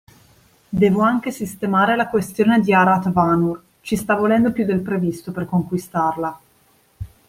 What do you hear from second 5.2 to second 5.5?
per